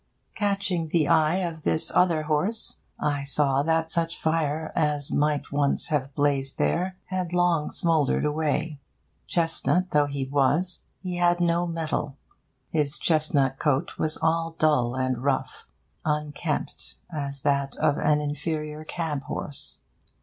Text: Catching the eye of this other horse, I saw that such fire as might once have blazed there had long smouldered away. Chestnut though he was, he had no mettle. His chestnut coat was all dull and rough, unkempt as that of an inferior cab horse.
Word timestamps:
Catching 0.33 0.87
the 0.87 1.07
eye 1.07 1.35
of 1.35 1.61
this 1.61 1.91
other 1.91 2.23
horse, 2.23 2.79
I 2.99 3.23
saw 3.23 3.61
that 3.61 3.91
such 3.91 4.17
fire 4.17 4.73
as 4.75 5.11
might 5.11 5.51
once 5.51 5.89
have 5.89 6.15
blazed 6.15 6.57
there 6.57 6.97
had 7.09 7.33
long 7.33 7.69
smouldered 7.69 8.25
away. 8.25 8.79
Chestnut 9.27 9.91
though 9.91 10.07
he 10.07 10.25
was, 10.25 10.81
he 11.03 11.17
had 11.17 11.39
no 11.39 11.67
mettle. 11.67 12.17
His 12.71 12.97
chestnut 12.97 13.59
coat 13.59 13.99
was 13.99 14.17
all 14.17 14.55
dull 14.57 14.95
and 14.95 15.19
rough, 15.19 15.67
unkempt 16.03 16.95
as 17.11 17.43
that 17.43 17.75
of 17.75 17.99
an 17.99 18.21
inferior 18.21 18.83
cab 18.83 19.21
horse. 19.25 19.81